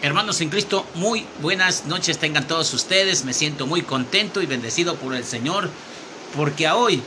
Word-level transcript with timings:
Hermanos 0.00 0.40
en 0.40 0.48
Cristo, 0.48 0.86
muy 0.94 1.26
buenas 1.42 1.86
noches 1.86 2.18
tengan 2.18 2.46
todos 2.46 2.72
ustedes. 2.72 3.24
Me 3.24 3.34
siento 3.34 3.66
muy 3.66 3.82
contento 3.82 4.40
y 4.40 4.46
bendecido 4.46 4.94
por 4.94 5.12
el 5.12 5.24
Señor 5.24 5.68
porque 6.36 6.68
hoy 6.68 7.02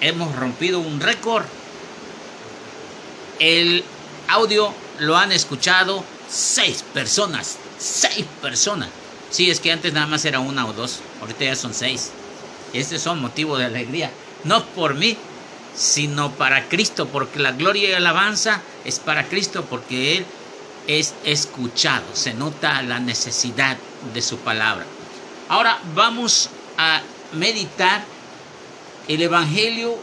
hemos 0.00 0.34
rompido 0.34 0.80
un 0.80 0.98
récord. 0.98 1.44
El 3.38 3.84
audio 4.26 4.74
lo 4.98 5.16
han 5.16 5.30
escuchado 5.30 6.02
seis 6.28 6.82
personas. 6.92 7.56
Seis 7.78 8.26
personas. 8.42 8.88
Sí, 9.30 9.48
es 9.48 9.60
que 9.60 9.70
antes 9.70 9.92
nada 9.92 10.08
más 10.08 10.24
era 10.24 10.40
una 10.40 10.66
o 10.66 10.72
dos. 10.72 10.98
Ahorita 11.20 11.44
ya 11.44 11.54
son 11.54 11.72
seis. 11.72 12.10
Este 12.72 12.98
son 12.98 13.20
motivo 13.20 13.58
de 13.58 13.66
alegría. 13.66 14.10
No 14.42 14.64
por 14.64 14.94
mí, 14.94 15.16
sino 15.76 16.32
para 16.32 16.68
Cristo. 16.68 17.06
Porque 17.06 17.38
la 17.38 17.52
gloria 17.52 17.90
y 17.90 17.92
alabanza 17.92 18.60
es 18.84 18.98
para 18.98 19.28
Cristo. 19.28 19.64
Porque 19.70 20.16
Él 20.16 20.26
es 20.88 21.14
escuchado, 21.24 22.06
se 22.14 22.34
nota 22.34 22.82
la 22.82 22.98
necesidad 22.98 23.76
de 24.14 24.22
su 24.22 24.38
palabra. 24.38 24.86
Ahora 25.48 25.78
vamos 25.94 26.48
a 26.78 27.02
meditar 27.32 28.02
el 29.06 29.22
Evangelio 29.22 29.96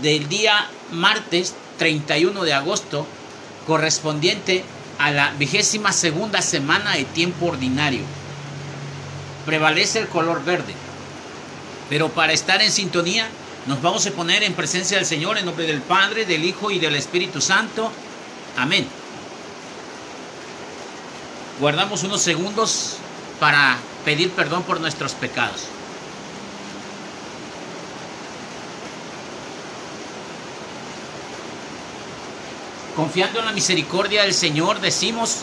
del 0.00 0.28
día 0.28 0.66
martes 0.92 1.54
31 1.78 2.42
de 2.42 2.54
agosto, 2.54 3.06
correspondiente 3.66 4.64
a 4.98 5.10
la 5.10 5.30
vigésima 5.32 5.92
segunda 5.92 6.40
semana 6.40 6.94
de 6.96 7.04
tiempo 7.04 7.46
ordinario. 7.46 8.02
Prevalece 9.44 9.98
el 9.98 10.08
color 10.08 10.42
verde. 10.44 10.72
Pero 11.90 12.08
para 12.08 12.32
estar 12.32 12.62
en 12.62 12.72
sintonía, 12.72 13.28
nos 13.66 13.82
vamos 13.82 14.06
a 14.06 14.12
poner 14.12 14.42
en 14.42 14.54
presencia 14.54 14.96
del 14.96 15.06
Señor 15.06 15.36
en 15.36 15.44
nombre 15.44 15.66
del 15.66 15.82
Padre, 15.82 16.24
del 16.24 16.44
Hijo 16.44 16.70
y 16.70 16.78
del 16.78 16.96
Espíritu 16.96 17.42
Santo. 17.42 17.92
Amén 18.56 19.01
guardamos 21.62 22.02
unos 22.02 22.20
segundos 22.20 22.96
para 23.38 23.78
pedir 24.04 24.32
perdón 24.32 24.64
por 24.64 24.80
nuestros 24.80 25.12
pecados. 25.12 25.60
Confiando 32.96 33.38
en 33.38 33.44
la 33.44 33.52
misericordia 33.52 34.22
del 34.22 34.34
Señor, 34.34 34.80
decimos, 34.80 35.36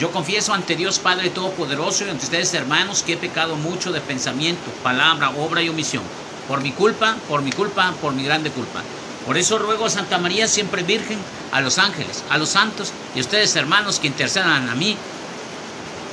yo 0.00 0.10
confieso 0.10 0.54
ante 0.54 0.76
Dios 0.76 0.98
Padre 0.98 1.28
Todopoderoso 1.28 2.06
y 2.06 2.08
ante 2.08 2.24
ustedes 2.24 2.54
hermanos 2.54 3.02
que 3.02 3.12
he 3.12 3.16
pecado 3.18 3.54
mucho 3.56 3.92
de 3.92 4.00
pensamiento, 4.00 4.70
palabra, 4.82 5.28
obra 5.28 5.60
y 5.60 5.68
omisión. 5.68 6.02
Por 6.48 6.62
mi 6.62 6.72
culpa, 6.72 7.16
por 7.28 7.42
mi 7.42 7.52
culpa, 7.52 7.92
por 8.00 8.14
mi 8.14 8.24
grande 8.24 8.50
culpa. 8.50 8.80
Por 9.26 9.36
eso 9.36 9.58
ruego 9.58 9.84
a 9.84 9.90
Santa 9.90 10.16
María, 10.16 10.48
siempre 10.48 10.82
Virgen, 10.84 11.18
a 11.52 11.60
los 11.60 11.78
ángeles, 11.78 12.24
a 12.30 12.38
los 12.38 12.48
santos 12.48 12.94
y 13.14 13.18
a 13.18 13.20
ustedes 13.20 13.54
hermanos 13.56 14.00
que 14.00 14.06
intercedan 14.06 14.70
a 14.70 14.74
mí 14.74 14.96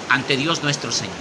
ante 0.10 0.38
Dios 0.38 0.64
nuestro 0.64 0.92
Señor. 0.92 1.16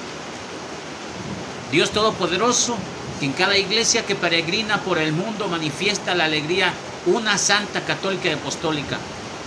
Dios 1.73 1.91
Todopoderoso, 1.91 2.77
que 3.19 3.27
en 3.27 3.33
cada 3.33 3.57
iglesia 3.59 4.07
que 4.07 4.15
peregrina 4.15 4.81
por 4.83 4.99
el 4.99 5.13
mundo 5.13 5.49
manifiesta 5.49 6.15
la 6.15 6.27
alegría, 6.27 6.73
una 7.07 7.39
santa 7.39 7.81
católica 7.81 8.29
y 8.29 8.33
apostólica, 8.33 8.99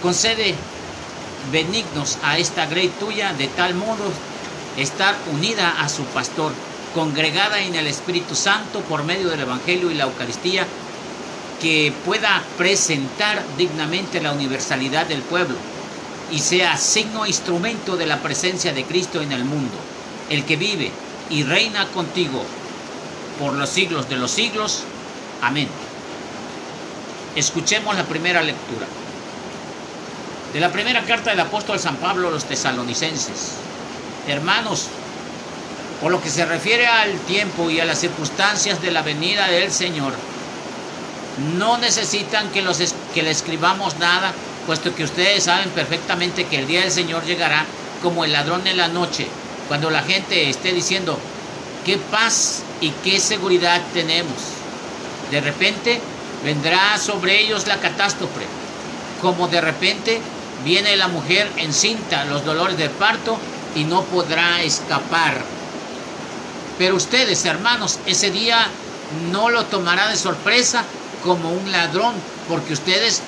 concede 0.02 0.56
benignos 1.52 2.18
a 2.24 2.38
esta 2.38 2.66
grey 2.66 2.90
tuya 3.00 3.34
de 3.34 3.48
tal 3.48 3.74
modo 3.76 4.12
estar 4.78 5.16
unida 5.34 5.82
a 5.82 5.88
su 5.90 6.04
pastor, 6.06 6.52
congregada 6.94 7.62
en 7.62 7.76
el 7.76 7.88
Espíritu 7.88 8.36
Santo 8.36 8.80
por 8.82 9.04
medio 9.04 9.30
del 9.30 9.42
Evangelio 9.42 9.92
y 9.92 9.96
la 9.96 10.06
Eucaristía, 10.06 10.66
que 11.62 11.94
pueda 12.06 12.42
presentar 12.58 13.44
dignamente 13.58 14.22
la 14.22 14.32
universalidad 14.32 15.06
del 15.06 15.22
pueblo 15.22 15.56
y 16.32 16.40
sea 16.40 16.78
signo 16.78 17.26
e 17.26 17.30
instrumento 17.30 17.98
de 17.98 18.06
la 18.06 18.20
presencia 18.20 18.74
de 18.74 18.84
Cristo 18.86 19.22
en 19.22 19.32
el 19.32 19.46
mundo, 19.46 19.78
el 20.30 20.46
que 20.46 20.56
vive 20.56 20.92
y 21.30 21.44
reina 21.44 21.88
contigo 21.88 22.44
por 23.40 23.54
los 23.54 23.70
siglos 23.70 24.10
de 24.10 24.18
los 24.18 24.32
siglos. 24.32 24.84
Amén. 25.42 25.68
Escuchemos 27.36 27.96
la 27.96 28.04
primera 28.04 28.42
lectura. 28.42 28.86
De 30.54 30.60
la 30.60 30.72
primera 30.72 31.04
carta 31.04 31.30
del 31.30 31.40
apóstol 31.40 31.80
San 31.80 31.96
Pablo 31.98 32.28
a 32.28 32.32
los 32.32 32.46
tesalonicenses. 32.46 33.54
Hermanos, 34.28 34.88
por 36.02 36.12
lo 36.12 36.22
que 36.22 36.30
se 36.30 36.46
refiere 36.46 36.88
al 36.88 37.18
tiempo 37.22 37.70
y 37.70 37.80
a 37.80 37.86
las 37.86 38.00
circunstancias 38.00 38.82
de 38.82 38.92
la 38.92 39.02
venida 39.02 39.48
del 39.48 39.72
Señor, 39.72 40.14
no 41.58 41.78
necesitan 41.78 42.50
que, 42.50 42.62
los, 42.62 42.80
que 43.14 43.24
le 43.24 43.32
escribamos 43.32 43.98
nada 44.00 44.34
puesto 44.66 44.94
que 44.96 45.04
ustedes 45.04 45.44
saben 45.44 45.70
perfectamente 45.70 46.46
que 46.46 46.58
el 46.58 46.68
día 46.68 46.82
del 46.82 46.92
Señor 46.92 47.24
llegará 47.26 47.66
como 48.02 48.24
el 48.24 48.34
ladrón 48.34 48.66
en 48.68 48.78
la 48.78 48.88
noche, 48.88 49.28
cuando 49.68 49.90
la 49.90 50.02
gente 50.04 50.50
esté 50.50 50.74
diciendo, 50.74 51.18
qué 51.86 51.98
paz 51.98 52.64
y 52.82 52.90
qué 53.04 53.20
seguridad 53.20 53.82
tenemos. 53.94 54.34
De 55.32 55.42
repente 55.42 56.00
vendrá 56.44 56.98
sobre 56.98 57.42
ellos 57.42 57.68
la 57.68 57.80
catástrofe, 57.80 58.46
como 59.22 59.48
de 59.48 59.62
repente 59.62 60.22
viene 60.64 60.96
la 60.98 61.08
mujer 61.08 61.50
encinta, 61.58 62.26
los 62.26 62.46
dolores 62.46 62.78
de 62.78 62.90
parto, 62.90 63.38
y 63.76 63.84
no 63.84 64.04
podrá 64.06 64.62
escapar. 64.64 65.42
Pero 66.78 66.96
ustedes, 66.96 67.46
hermanos, 67.46 68.00
ese 68.06 68.32
día 68.32 68.68
no 69.32 69.50
lo 69.50 69.66
tomará 69.66 70.08
de 70.08 70.18
sorpresa 70.18 70.84
como 71.24 71.52
un 71.52 71.72
ladrón, 71.72 72.14
porque 72.48 72.74
ustedes 72.74 73.22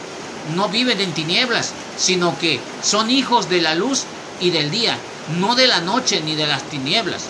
no 0.56 0.70
viven 0.70 1.00
en 1.02 1.14
tinieblas, 1.14 1.74
sino 1.98 2.38
que 2.40 2.60
son 2.84 3.10
hijos 3.10 3.50
de 3.50 3.62
la 3.62 3.76
luz 3.76 4.04
y 4.40 4.50
del 4.50 4.72
día, 4.72 4.98
no 5.40 5.56
de 5.56 5.68
la 5.68 5.82
noche 5.82 6.22
ni 6.26 6.36
de 6.36 6.48
las 6.48 6.64
tinieblas. 6.64 7.24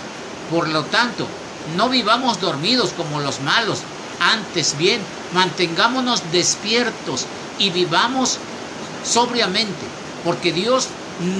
Por 0.49 0.69
lo 0.69 0.83
tanto, 0.85 1.27
no 1.75 1.89
vivamos 1.89 2.41
dormidos 2.41 2.91
como 2.95 3.19
los 3.19 3.41
malos, 3.41 3.79
antes 4.19 4.77
bien, 4.77 5.01
mantengámonos 5.33 6.21
despiertos 6.31 7.25
y 7.59 7.69
vivamos 7.69 8.37
sobriamente, 9.03 9.85
porque 10.23 10.51
Dios 10.51 10.87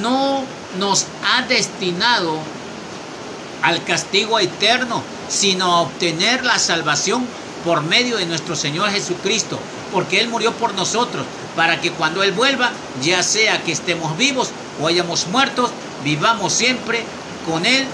no 0.01 0.43
nos 0.79 1.05
ha 1.25 1.43
destinado 1.43 2.37
al 3.61 3.83
castigo 3.83 4.39
eterno, 4.39 5.03
sino 5.29 5.65
a 5.65 5.81
obtener 5.81 6.43
la 6.43 6.59
salvación 6.59 7.25
por 7.63 7.83
medio 7.83 8.17
de 8.17 8.25
nuestro 8.25 8.55
Señor 8.55 8.89
Jesucristo, 8.89 9.59
porque 9.93 10.19
Él 10.19 10.29
murió 10.29 10.51
por 10.53 10.73
nosotros, 10.73 11.25
para 11.55 11.81
que 11.81 11.91
cuando 11.91 12.23
Él 12.23 12.31
vuelva, 12.31 12.71
ya 13.01 13.23
sea 13.23 13.63
que 13.63 13.71
estemos 13.71 14.17
vivos 14.17 14.49
o 14.81 14.87
hayamos 14.87 15.27
muertos, 15.27 15.71
vivamos 16.03 16.53
siempre 16.53 17.03
con 17.45 17.65
Él 17.65 17.85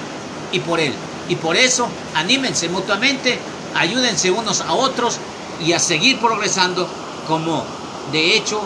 y 0.52 0.60
por 0.60 0.80
Él. 0.80 0.94
Y 1.30 1.36
por 1.36 1.58
eso, 1.58 1.90
anímense 2.16 2.70
mutuamente, 2.70 3.40
ayúdense 3.76 4.32
unos 4.32 4.62
a 4.62 4.74
otros 4.74 5.18
y 5.66 5.74
a 5.74 5.80
seguir 5.80 6.20
progresando 6.20 6.88
como 7.28 7.66
de 8.12 8.36
hecho 8.38 8.62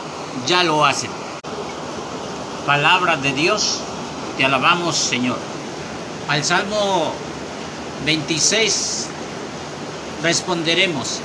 ya 0.47 0.63
lo 0.63 0.85
hacen. 0.85 1.09
Palabra 2.65 3.17
de 3.17 3.33
Dios, 3.33 3.79
te 4.37 4.45
alabamos 4.45 4.95
Señor. 4.95 5.37
Al 6.27 6.43
Salmo 6.43 7.13
26 8.05 9.07
responderemos, 10.21 11.19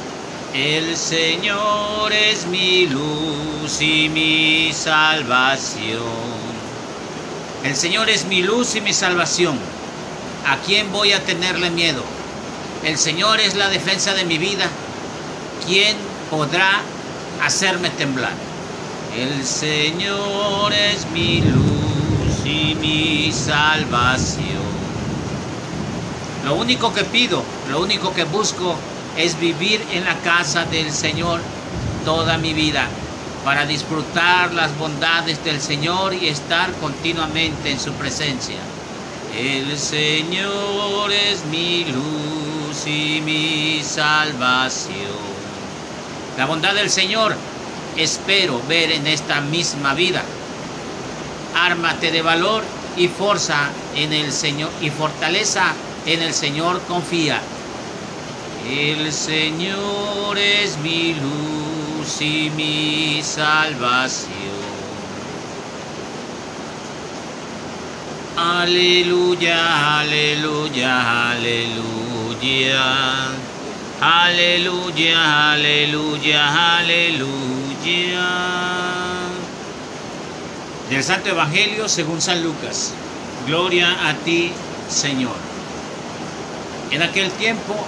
el 0.57 0.97
Señor 0.97 2.15
es 2.15 2.47
mi 2.47 2.87
luz 2.87 3.83
y 3.83 4.09
mi 4.09 4.73
salvación. 4.73 6.01
El 7.63 7.77
Señor 7.77 8.09
es 8.09 8.25
mi 8.25 8.43
luz 8.43 8.75
y 8.75 8.81
mi 8.81 8.95
salvación. 8.95 9.59
¿A 10.47 10.57
quién 10.65 10.91
voy 10.93 11.13
a 11.13 11.23
tenerle 11.23 11.69
miedo? 11.69 12.03
El 12.87 12.97
Señor 12.97 13.39
es 13.41 13.55
la 13.55 13.69
defensa 13.69 14.15
de 14.15 14.25
mi 14.25 14.39
vida. 14.39 14.67
¿Quién 15.67 15.95
podrá 16.31 16.81
hacerme 17.45 17.91
temblar? 17.91 18.33
El 19.15 19.45
Señor 19.45 20.73
es 20.73 21.07
mi 21.13 21.43
luz 21.43 22.47
y 22.47 22.75
mi 22.77 23.31
salvación. 23.31 24.47
Lo 26.47 26.55
único 26.55 26.95
que 26.95 27.05
pido, 27.05 27.43
lo 27.71 27.83
único 27.83 28.15
que 28.15 28.25
busco 28.25 28.75
es 29.17 29.39
vivir 29.41 29.85
en 29.93 30.05
la 30.05 30.15
casa 30.19 30.65
del 30.67 30.93
Señor 30.93 31.41
toda 32.05 32.39
mi 32.39 32.53
vida 32.53 32.87
para 33.45 33.65
disfrutar 33.65 34.53
las 34.55 34.77
bondades 34.79 35.43
del 35.45 35.61
Señor 35.61 36.15
y 36.15 36.29
estar 36.29 36.73
continuamente 36.81 37.71
en 37.71 37.79
su 37.79 37.93
presencia. 37.93 38.57
El 39.39 39.79
Señor 39.79 41.13
es 41.13 41.45
mi 41.47 41.85
luz 41.85 42.87
y 42.87 43.21
mi 43.25 43.83
salvación. 43.85 44.97
La 46.37 46.47
bondad 46.47 46.75
del 46.75 46.91
Señor 46.91 47.37
espero 47.97 48.61
ver 48.69 48.93
en 48.93 49.07
esta 49.07 49.41
misma 49.41 49.95
vida. 49.95 50.23
Ármate 51.55 52.11
de 52.11 52.23
valor 52.23 52.63
y 52.97 53.09
fuerza 53.09 53.71
en 53.95 54.13
el 54.13 54.33
Señor 54.33 54.71
y 54.81 54.91
fortaleza 54.91 55.73
en 56.05 56.23
el 56.23 56.35
Señor 56.35 56.81
confía. 56.89 57.41
El 58.69 59.13
Señor 59.13 60.37
es 60.37 60.77
mi 60.79 61.15
luz 61.15 62.21
y 62.21 62.51
mi 62.51 63.23
salvación. 63.23 64.27
Aleluya, 68.37 70.01
aleluya, 70.01 71.31
aleluya. 71.31 72.83
Aleluya, 74.01 75.53
aleluya, 75.53 76.79
aleluya. 76.79 78.29
Del 80.91 81.05
Santo 81.05 81.29
Evangelio 81.31 81.89
según 81.89 82.21
San 82.21 82.43
Lucas. 82.43 82.93
Gloria 83.47 84.09
a 84.09 84.15
ti, 84.15 84.53
Señor. 84.89 85.37
En 86.91 87.03
aquel 87.03 87.31
tiempo 87.33 87.87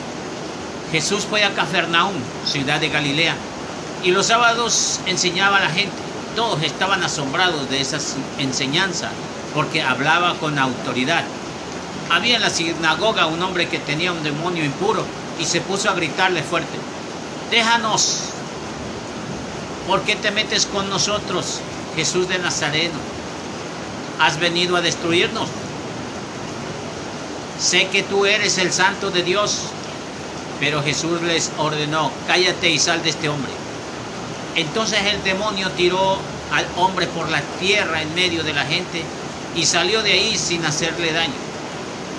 Jesús 0.91 1.25
fue 1.29 1.45
a 1.45 1.55
Cafarnaúm, 1.55 2.15
ciudad 2.47 2.81
de 2.81 2.89
Galilea, 2.89 3.35
y 4.03 4.11
los 4.11 4.27
sábados 4.27 5.01
enseñaba 5.07 5.59
a 5.59 5.61
la 5.61 5.71
gente. 5.71 5.97
Todos 6.35 6.63
estaban 6.63 7.03
asombrados 7.03 7.69
de 7.69 7.81
esa 7.81 7.99
enseñanza 8.39 9.11
porque 9.55 9.83
hablaba 9.83 10.35
con 10.35 10.59
autoridad. 10.59 11.25
Había 12.11 12.37
en 12.37 12.43
la 12.43 12.51
sinagoga 12.51 13.27
un 13.27 13.43
hombre 13.43 13.69
que 13.69 13.79
tenía 13.79 14.13
un 14.13 14.23
demonio 14.23 14.65
impuro 14.65 15.05
y 15.39 15.45
se 15.45 15.61
puso 15.61 15.91
a 15.91 15.95
gritarle 15.95 16.43
fuerte, 16.43 16.79
déjanos, 17.51 18.21
¿por 19.87 20.03
qué 20.03 20.17
te 20.17 20.31
metes 20.31 20.67
con 20.67 20.89
nosotros, 20.89 21.61
Jesús 21.97 22.29
de 22.29 22.39
Nazareno? 22.39 22.99
¿Has 24.21 24.39
venido 24.39 24.77
a 24.77 24.81
destruirnos? 24.81 25.49
Sé 27.61 27.89
que 27.89 28.03
tú 28.03 28.27
eres 28.27 28.59
el 28.59 28.73
santo 28.73 29.11
de 29.11 29.23
Dios. 29.23 29.63
Pero 30.61 30.83
Jesús 30.83 31.23
les 31.23 31.51
ordenó, 31.59 32.11
cállate 32.27 32.71
y 32.71 32.79
sal 32.79 33.03
de 33.03 33.11
este 33.11 33.29
hombre. 33.29 33.53
Entonces 34.57 34.99
el 35.05 35.23
demonio 35.23 35.71
tiró 35.71 36.19
al 36.53 36.67
hombre 36.77 37.07
por 37.07 37.29
la 37.29 37.41
tierra 37.61 38.03
en 38.03 38.15
medio 38.15 38.43
de 38.43 38.53
la 38.53 38.65
gente 38.65 39.03
y 39.55 39.65
salió 39.65 40.03
de 40.03 40.13
ahí 40.13 40.37
sin 40.37 40.65
hacerle 40.65 41.13
daño. 41.13 41.33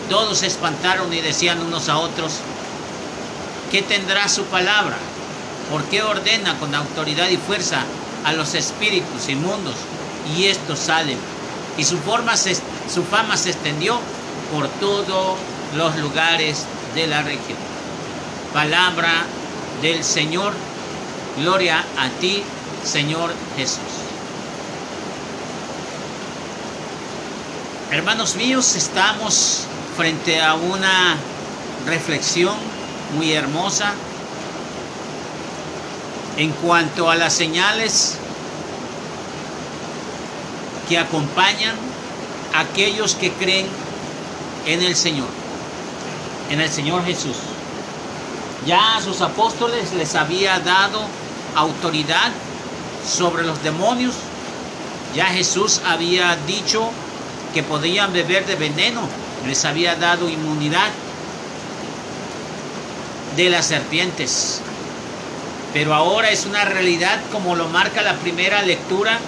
Todos 0.10 0.40
se 0.40 0.48
espantaron 0.48 1.14
y 1.14 1.22
decían 1.22 1.62
unos 1.62 1.90
a 1.90 1.98
otros, 1.98 2.34
¿qué 3.72 3.82
tendrá 3.82 4.28
su 4.30 4.44
palabra? 4.46 4.98
¿Por 5.70 5.84
qué 5.84 6.02
ordena 6.02 6.58
con 6.60 6.74
autoridad 6.74 7.30
y 7.30 7.38
fuerza 7.38 7.84
a 8.24 8.34
los 8.34 8.56
espíritus 8.56 9.30
inmundos 9.30 9.76
y 10.36 10.46
estos 10.46 10.80
salen? 10.80 11.18
Y 11.78 11.84
su, 11.84 11.98
su 12.94 13.04
fama 13.04 13.38
se 13.38 13.52
extendió 13.52 14.00
por 14.52 14.68
todos 14.80 15.38
los 15.76 15.96
lugares 15.98 16.66
de 16.96 17.08
la 17.08 17.22
región. 17.22 17.79
Palabra 18.54 19.26
del 19.82 20.04
Señor, 20.04 20.54
gloria 21.38 21.86
a 21.98 22.10
ti, 22.20 22.44
Señor 22.84 23.32
Jesús. 23.56 23.78
Hermanos 27.92 28.36
míos, 28.36 28.76
estamos 28.76 29.66
frente 29.96 30.42
a 30.42 30.56
una 30.56 31.16
reflexión 31.86 32.56
muy 33.16 33.34
hermosa 33.34 33.94
en 36.38 36.52
cuanto 36.52 37.10
a 37.10 37.16
las 37.16 37.34
señales 37.34 38.16
que 40.88 40.98
acompañan 40.98 41.76
a 42.56 42.62
aquellos 42.62 43.14
que 43.14 43.32
creen 43.34 43.68
en 44.66 44.82
el 44.82 44.96
Señor, 44.96 45.28
en 46.50 46.62
el 46.62 46.70
Señor 46.72 47.06
Jesús. 47.06 47.36
Ya 48.66 48.98
a 48.98 49.02
sus 49.02 49.22
apóstoles 49.22 49.94
les 49.94 50.16
había 50.16 50.60
dado 50.60 51.02
autoridad 51.56 52.32
sobre 53.08 53.44
los 53.44 53.64
demonios. 53.64 54.16
Ya 55.16 55.26
Jesús 55.26 55.82
había 55.86 56.36
dicho 56.46 56.90
que 57.54 57.64
podían 57.64 58.14
beber 58.14 58.46
de 58.46 58.56
veneno. 58.56 59.02
Les 59.48 59.64
había 59.66 59.96
dado 59.96 60.30
inmunidad 60.30 60.90
de 63.36 63.50
las 63.50 63.66
serpientes. 63.66 64.62
Pero 65.74 65.94
ahora 65.94 66.30
es 66.30 66.46
una 66.46 66.66
realidad 66.66 67.20
como 67.32 67.56
lo 67.56 67.70
marca 67.70 68.02
la 68.02 68.16
primera 68.16 68.62
lectura 68.64 69.20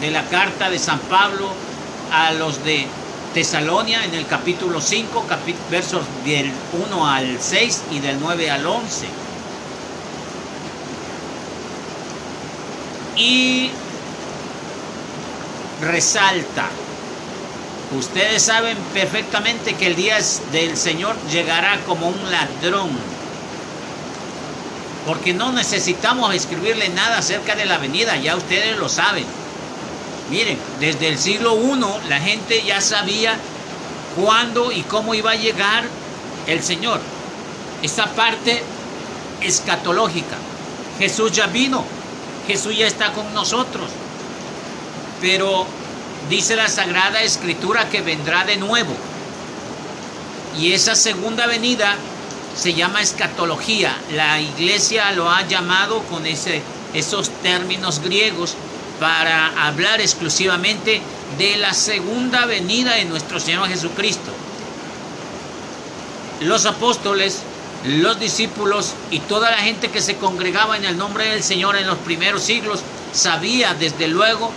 de 0.00 0.10
la 0.10 0.28
carta 0.28 0.70
de 0.70 0.78
San 0.78 0.98
Pablo 1.00 1.48
a 2.10 2.32
los 2.32 2.64
de 2.64 2.86
Tesalonia 3.32 4.04
en 4.04 4.14
el 4.14 4.26
capítulo 4.26 4.80
5, 4.80 5.24
versos 5.70 6.02
del 6.24 6.52
1 6.86 7.06
al 7.06 7.38
6 7.40 7.82
y 7.92 8.00
del 8.00 8.20
9 8.20 8.50
al 8.50 8.66
11. 8.66 9.06
Y 13.16 13.70
resalta, 15.80 16.66
ustedes 17.96 18.42
saben 18.42 18.76
perfectamente 18.92 19.74
que 19.74 19.86
el 19.86 19.96
día 19.96 20.18
del 20.52 20.76
Señor 20.76 21.16
llegará 21.30 21.78
como 21.86 22.08
un 22.08 22.30
ladrón, 22.30 22.90
porque 25.06 25.32
no 25.32 25.52
necesitamos 25.52 26.34
escribirle 26.34 26.88
nada 26.90 27.18
acerca 27.18 27.54
de 27.54 27.66
la 27.66 27.78
venida, 27.78 28.16
ya 28.16 28.36
ustedes 28.36 28.76
lo 28.78 28.88
saben 28.88 29.41
Miren, 30.30 30.58
desde 30.80 31.08
el 31.08 31.18
siglo 31.18 31.56
I 31.56 32.08
la 32.08 32.20
gente 32.20 32.62
ya 32.62 32.80
sabía 32.80 33.36
cuándo 34.16 34.72
y 34.72 34.82
cómo 34.82 35.14
iba 35.14 35.32
a 35.32 35.36
llegar 35.36 35.84
el 36.46 36.62
Señor. 36.62 37.00
Esta 37.82 38.06
parte 38.06 38.62
escatológica. 39.40 40.36
Jesús 40.98 41.32
ya 41.32 41.46
vino, 41.46 41.84
Jesús 42.46 42.76
ya 42.76 42.86
está 42.86 43.12
con 43.12 43.32
nosotros. 43.34 43.90
Pero 45.20 45.66
dice 46.28 46.56
la 46.56 46.68
Sagrada 46.68 47.22
Escritura 47.22 47.88
que 47.88 48.02
vendrá 48.02 48.44
de 48.44 48.56
nuevo. 48.56 48.94
Y 50.58 50.72
esa 50.72 50.94
segunda 50.94 51.46
venida 51.46 51.96
se 52.56 52.74
llama 52.74 53.00
escatología. 53.00 53.96
La 54.12 54.40
iglesia 54.40 55.10
lo 55.12 55.30
ha 55.30 55.46
llamado 55.46 56.00
con 56.04 56.26
ese, 56.26 56.62
esos 56.94 57.30
términos 57.42 58.00
griegos 58.00 58.56
para 58.98 59.66
hablar 59.66 60.00
exclusivamente 60.00 61.00
de 61.38 61.56
la 61.56 61.74
segunda 61.74 62.46
venida 62.46 62.94
de 62.94 63.04
nuestro 63.04 63.40
Señor 63.40 63.68
Jesucristo. 63.68 64.32
Los 66.40 66.66
apóstoles, 66.66 67.40
los 67.84 68.18
discípulos 68.18 68.94
y 69.10 69.20
toda 69.20 69.50
la 69.50 69.58
gente 69.58 69.90
que 69.90 70.00
se 70.00 70.16
congregaba 70.16 70.76
en 70.76 70.84
el 70.84 70.96
nombre 70.96 71.28
del 71.30 71.42
Señor 71.42 71.76
en 71.76 71.86
los 71.86 71.98
primeros 71.98 72.42
siglos 72.42 72.80
sabía 73.12 73.74
desde 73.74 74.08
luego 74.08 74.50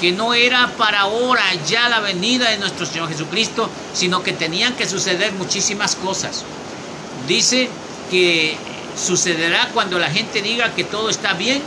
que 0.00 0.12
no 0.12 0.32
era 0.32 0.68
para 0.78 1.00
ahora 1.00 1.42
ya 1.68 1.88
la 1.90 2.00
venida 2.00 2.48
de 2.48 2.58
nuestro 2.58 2.86
Señor 2.86 3.08
Jesucristo, 3.08 3.68
sino 3.92 4.22
que 4.22 4.32
tenían 4.32 4.74
que 4.74 4.88
suceder 4.88 5.32
muchísimas 5.32 5.94
cosas. 5.94 6.44
Dice 7.28 7.68
que 8.10 8.56
sucederá 8.96 9.68
cuando 9.74 9.98
la 9.98 10.10
gente 10.10 10.40
diga 10.40 10.74
que 10.74 10.84
todo 10.84 11.10
está 11.10 11.34
bien 11.34 11.62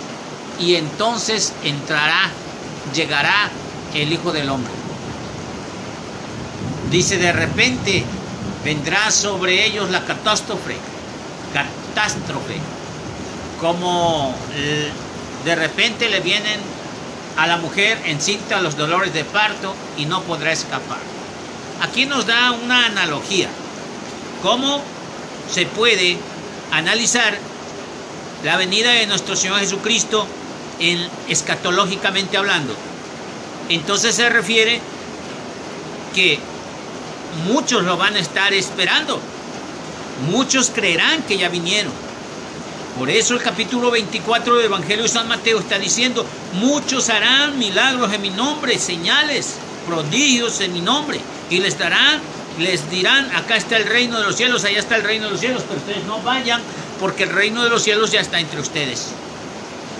y 0.59 0.75
entonces 0.75 1.53
entrará, 1.63 2.29
llegará 2.93 3.49
el 3.93 4.11
Hijo 4.11 4.31
del 4.31 4.49
Hombre. 4.49 4.73
Dice, 6.91 7.17
de 7.17 7.31
repente 7.31 8.03
vendrá 8.63 9.11
sobre 9.11 9.65
ellos 9.65 9.89
la 9.89 10.05
catástrofe, 10.05 10.75
catástrofe, 11.53 12.57
como 13.59 14.35
de 15.43 15.55
repente 15.55 16.09
le 16.09 16.19
vienen 16.19 16.59
a 17.37 17.47
la 17.47 17.57
mujer 17.57 17.99
encinta 18.05 18.61
los 18.61 18.77
dolores 18.77 19.13
de 19.13 19.23
parto 19.25 19.73
y 19.97 20.05
no 20.05 20.21
podrá 20.21 20.51
escapar. 20.51 20.99
Aquí 21.81 22.05
nos 22.05 22.27
da 22.27 22.51
una 22.51 22.85
analogía, 22.85 23.49
cómo 24.41 24.81
se 25.51 25.65
puede 25.65 26.17
analizar 26.71 27.37
la 28.43 28.57
venida 28.57 28.91
de 28.91 29.07
nuestro 29.07 29.35
Señor 29.35 29.59
Jesucristo 29.59 30.27
escatológicamente 31.27 32.37
hablando. 32.37 32.75
Entonces 33.69 34.15
se 34.15 34.29
refiere 34.29 34.81
que 36.13 36.39
muchos 37.47 37.83
lo 37.83 37.97
van 37.97 38.15
a 38.15 38.19
estar 38.19 38.53
esperando. 38.53 39.19
Muchos 40.29 40.69
creerán 40.69 41.23
que 41.23 41.37
ya 41.37 41.49
vinieron. 41.49 41.91
Por 42.97 43.09
eso 43.09 43.33
el 43.33 43.41
capítulo 43.41 43.89
24 43.89 44.57
del 44.57 44.65
Evangelio 44.65 45.03
de 45.03 45.09
San 45.09 45.27
Mateo 45.27 45.59
está 45.59 45.79
diciendo, 45.79 46.25
muchos 46.53 47.09
harán 47.09 47.57
milagros 47.57 48.13
en 48.13 48.21
mi 48.21 48.29
nombre, 48.29 48.77
señales, 48.77 49.55
prodigios 49.87 50.61
en 50.61 50.73
mi 50.73 50.81
nombre, 50.81 51.19
y 51.49 51.57
les 51.57 51.79
darán, 51.79 52.21
les 52.59 52.87
dirán, 52.91 53.35
acá 53.35 53.55
está 53.55 53.77
el 53.77 53.85
reino 53.85 54.19
de 54.19 54.25
los 54.25 54.35
cielos, 54.35 54.63
allá 54.63 54.77
está 54.77 54.95
el 54.97 55.03
reino 55.03 55.25
de 55.25 55.31
los 55.31 55.39
cielos, 55.39 55.63
pero 55.67 55.79
ustedes 55.79 56.03
no 56.05 56.21
vayan, 56.21 56.61
porque 56.99 57.23
el 57.23 57.31
reino 57.31 57.63
de 57.63 57.71
los 57.71 57.81
cielos 57.81 58.11
ya 58.11 58.21
está 58.21 58.39
entre 58.39 58.59
ustedes. 58.61 59.07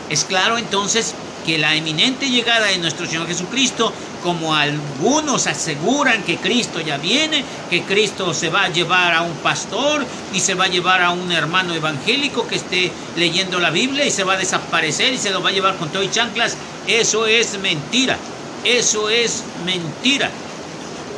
Es 0.10 0.25
claro 0.25 0.57
entonces 0.57 1.13
que 1.45 1.57
la 1.57 1.75
eminente 1.75 2.29
llegada 2.29 2.67
de 2.67 2.77
nuestro 2.77 3.05
Señor 3.05 3.27
Jesucristo, 3.27 3.91
como 4.24 4.55
algunos 4.55 5.48
aseguran 5.48 6.24
que 6.24 6.38
Cristo 6.38 6.79
ya 6.79 6.98
viene, 6.98 7.43
que 7.69 7.83
Cristo 7.83 8.33
se 8.33 8.50
va 8.50 8.63
a 8.63 8.69
llevar 8.69 9.13
a 9.13 9.22
un 9.22 9.36
pastor 9.38 10.05
y 10.33 10.39
se 10.39 10.53
va 10.53 10.65
a 10.65 10.69
llevar 10.69 11.01
a 11.01 11.12
un 11.12 11.31
hermano 11.31 11.74
evangélico 11.74 12.48
que 12.48 12.55
esté 12.55 12.91
leyendo 13.17 13.60
la 13.60 13.72
Biblia 13.72 14.05
y 14.05 14.12
se 14.12 14.24
va 14.24 14.33
a 14.33 14.38
desaparecer 14.38 15.13
y 15.13 15.17
se 15.17 15.31
lo 15.31 15.41
va 15.41 15.50
a 15.50 15.53
llevar 15.53 15.75
con 15.75 15.89
todo 15.89 16.03
y 16.03 16.12
chanclas, 16.12 16.55
eso 16.88 17.27
es 17.27 17.60
mentira, 17.60 18.17
eso 18.63 19.10
es 19.10 19.43
mentira. 19.65 20.31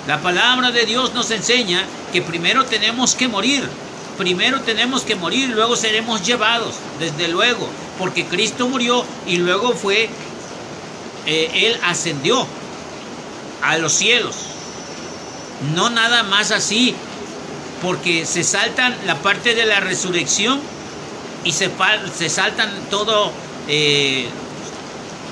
La 0.08 0.22
palabra 0.22 0.72
de 0.72 0.86
Dios 0.86 1.14
nos 1.14 1.32
enseña 1.32 1.84
que 2.12 2.22
primero 2.22 2.66
tenemos 2.66 3.16
que 3.16 3.28
morir. 3.28 3.68
Primero 4.18 4.62
tenemos 4.62 5.02
que 5.02 5.16
morir, 5.16 5.50
luego 5.50 5.76
seremos 5.76 6.26
llevados, 6.26 6.76
desde 7.00 7.28
luego, 7.28 7.68
porque 7.98 8.26
Cristo 8.26 8.68
murió 8.68 9.06
y 9.26 9.38
luego 9.38 9.74
fue, 9.74 10.10
eh, 11.26 11.52
Él 11.54 11.80
ascendió 11.84 12.46
a 13.62 13.78
los 13.78 13.94
cielos. 13.94 14.36
No 15.74 15.90
nada 15.90 16.24
más 16.24 16.52
así, 16.52 16.94
porque 17.82 18.26
se 18.26 18.44
saltan 18.44 18.96
la 19.06 19.16
parte 19.16 19.56
de 19.56 19.66
la 19.66 19.80
resurrección 19.80 20.60
y 21.44 21.52
se, 21.52 21.72
se 22.18 22.30
saltan 22.30 22.70
todo 22.90 23.32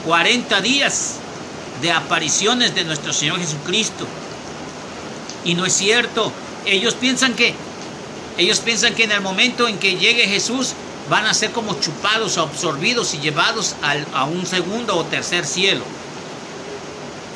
40 0.05 0.57
eh, 0.57 0.61
días 0.61 1.15
de 1.81 1.91
apariciones 1.91 2.75
de 2.75 2.85
nuestro 2.85 3.13
Señor 3.13 3.39
Jesucristo. 3.39 4.07
Y 5.43 5.55
no 5.55 5.65
es 5.65 5.73
cierto. 5.73 6.31
Ellos 6.65 6.93
piensan 6.93 7.33
que 7.33 7.53
ellos 8.37 8.59
piensan 8.59 8.95
que 8.95 9.03
en 9.03 9.11
el 9.11 9.21
momento 9.21 9.67
en 9.67 9.77
que 9.77 9.97
llegue 9.97 10.27
Jesús 10.27 10.73
van 11.09 11.25
a 11.25 11.33
ser 11.33 11.51
como 11.51 11.79
chupados, 11.79 12.37
absorbidos 12.37 13.13
y 13.13 13.19
llevados 13.19 13.75
a 14.13 14.25
un 14.25 14.45
segundo 14.45 14.95
o 14.95 15.05
tercer 15.05 15.45
cielo. 15.45 15.83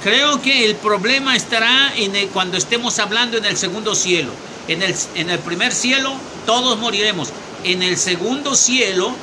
Creo 0.03 0.41
que 0.41 0.65
el 0.65 0.75
problema 0.75 1.35
estará 1.35 1.91
en 1.95 2.27
cuando 2.29 2.57
estemos 2.57 2.99
hablando 2.99 3.37
en 3.37 3.45
el 3.45 3.57
segundo 3.57 3.95
cielo. 3.95 4.31
En 4.67 4.81
el, 4.81 4.95
en 5.15 5.29
el 5.29 5.39
primer 5.39 5.73
cielo 5.73 6.13
todos 6.45 6.77
moriremos. 6.77 7.29
En 7.63 7.83
el 7.83 7.97
segundo 7.97 8.55
cielo 8.55 9.13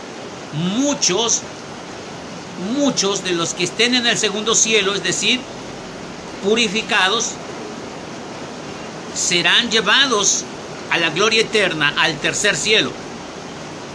muchos, 0.55 1.43
muchos 2.77 3.25
de 3.25 3.33
los 3.33 3.55
que 3.55 3.65
estén 3.65 3.95
en 3.95 4.07
el 4.07 4.19
segundo 4.19 4.55
cielo, 4.55 4.95
es 4.95 5.03
decir, 5.03 5.41
purificados, 6.43 7.31
serán 9.15 9.71
llevados 9.71 10.45
a 10.91 10.99
la 10.99 11.11
gloria 11.11 11.43
eterna, 11.43 11.95
al 11.97 12.19
tercer 12.19 12.57
cielo. 12.57 12.93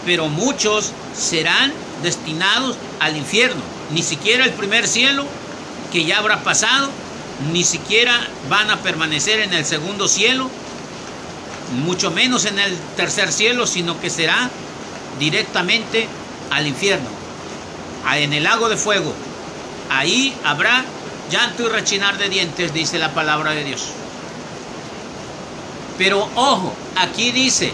Pero 0.10 0.28
muchos 0.28 0.92
serán 1.16 1.72
destinados 2.02 2.78
al 3.00 3.16
infierno. 3.16 3.62
Ni 3.92 4.02
siquiera 4.02 4.44
el 4.44 4.54
primer 4.54 4.88
cielo, 4.88 5.24
que 5.94 6.04
ya 6.04 6.18
habrá 6.18 6.42
pasado, 6.42 6.90
ni 7.54 7.64
siquiera 7.64 8.20
van 8.50 8.72
a 8.72 8.78
permanecer 8.78 9.40
en 9.40 9.54
el 9.54 9.66
segundo 9.66 10.08
cielo, 10.08 10.50
mucho 11.84 12.10
menos 12.10 12.46
en 12.46 12.58
el 12.58 12.76
tercer 12.98 13.32
cielo, 13.32 13.68
sino 13.68 14.02
que 14.02 14.10
será 14.10 14.50
directamente 15.20 16.08
al 16.50 16.66
infierno, 16.66 17.10
en 18.12 18.34
el 18.34 18.46
lago 18.46 18.68
de 18.68 18.78
fuego. 18.78 19.14
Ahí 19.92 20.36
habrá 20.44 20.86
llanto 21.30 21.68
y 21.68 21.70
rechinar 21.70 22.18
de 22.18 22.30
dientes, 22.30 22.74
dice 22.74 22.98
la 22.98 23.14
palabra 23.14 23.52
de 23.52 23.64
Dios. 23.64 23.90
Pero 26.00 26.28
ojo, 26.34 26.74
aquí 26.96 27.30
dice, 27.30 27.72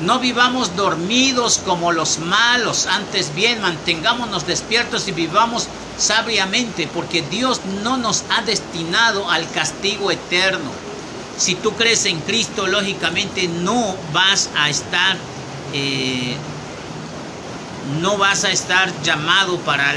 no 0.00 0.18
vivamos 0.18 0.76
dormidos 0.76 1.60
como 1.64 1.92
los 1.92 2.18
malos, 2.18 2.86
antes 2.86 3.34
bien 3.34 3.60
mantengámonos 3.60 4.46
despiertos 4.46 5.06
y 5.08 5.12
vivamos 5.12 5.68
sabiamente, 5.98 6.88
porque 6.92 7.22
Dios 7.22 7.60
no 7.82 7.96
nos 7.96 8.24
ha 8.30 8.42
destinado 8.42 9.30
al 9.30 9.48
castigo 9.50 10.10
eterno. 10.10 10.70
Si 11.38 11.54
tú 11.54 11.72
crees 11.72 12.04
en 12.06 12.20
Cristo, 12.20 12.66
lógicamente 12.66 13.48
no 13.48 13.96
vas 14.12 14.50
a 14.56 14.68
estar, 14.68 15.16
eh, 15.72 16.36
no 18.00 18.18
vas 18.18 18.44
a 18.44 18.50
estar 18.50 18.92
llamado 19.02 19.58
para 19.58 19.94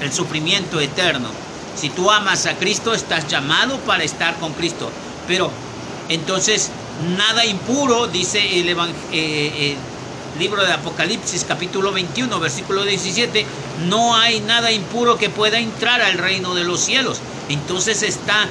el 0.00 0.12
sufrimiento 0.12 0.80
eterno. 0.80 1.28
Si 1.76 1.88
tú 1.88 2.10
amas 2.10 2.46
a 2.46 2.56
Cristo, 2.56 2.94
estás 2.94 3.28
llamado 3.28 3.78
para 3.80 4.04
estar 4.04 4.36
con 4.36 4.52
Cristo. 4.52 4.90
Pero 5.26 5.50
entonces, 6.08 6.70
nada 7.16 7.44
impuro, 7.44 8.06
dice 8.06 8.60
el, 8.60 8.68
eh, 8.68 8.76
eh, 9.12 9.76
libro 10.38 10.64
de 10.64 10.72
Apocalipsis 10.72 11.44
capítulo 11.46 11.92
21, 11.92 12.40
versículo 12.40 12.84
17, 12.84 13.44
no 13.88 14.16
hay 14.16 14.40
nada 14.40 14.72
impuro 14.72 15.18
que 15.18 15.28
pueda 15.28 15.58
entrar 15.58 16.00
al 16.00 16.18
reino 16.18 16.54
de 16.54 16.64
los 16.64 16.80
cielos. 16.80 17.18
Entonces 17.48 18.02
está 18.02 18.46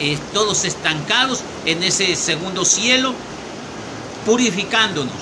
eh, 0.00 0.18
todos 0.32 0.64
estancados 0.64 1.40
en 1.64 1.82
ese 1.82 2.14
segundo 2.16 2.64
cielo, 2.64 3.14
purificándonos 4.26 5.14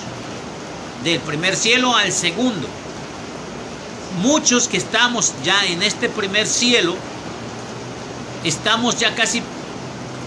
del 1.04 1.20
primer 1.20 1.56
cielo 1.56 1.96
al 1.96 2.12
segundo. 2.12 2.68
Muchos 4.22 4.68
que 4.68 4.76
estamos 4.76 5.32
ya 5.44 5.64
en 5.66 5.82
este 5.82 6.08
primer 6.08 6.46
cielo, 6.46 6.94
estamos 8.44 8.98
ya 8.98 9.14
casi 9.14 9.42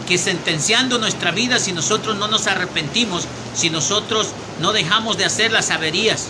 que 0.07 0.17
sentenciando 0.17 0.97
nuestra 0.97 1.31
vida 1.31 1.59
si 1.59 1.71
nosotros 1.71 2.15
no 2.17 2.27
nos 2.27 2.47
arrepentimos, 2.47 3.25
si 3.55 3.69
nosotros 3.69 4.29
no 4.59 4.71
dejamos 4.71 5.17
de 5.17 5.25
hacer 5.25 5.51
las 5.51 5.71
averías, 5.71 6.27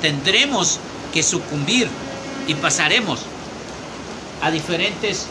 tendremos 0.00 0.78
que 1.12 1.22
sucumbir 1.22 1.88
y 2.46 2.54
pasaremos 2.54 3.20
a 4.42 4.50
diferentes 4.50 5.26